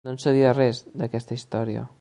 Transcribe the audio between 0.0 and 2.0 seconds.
No en sabia res, d'aquesta història.